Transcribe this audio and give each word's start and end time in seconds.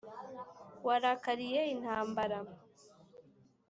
Warakariye 0.87 1.61
intambara 1.73 2.37